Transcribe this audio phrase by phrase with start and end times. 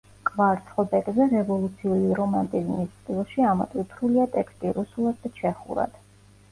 [0.27, 6.07] კვარცხლბეკზე რევოლუციური რომანტიზმის სტილში ამოტვიფრულია ტექსტი რუსულად და ჩეხურად.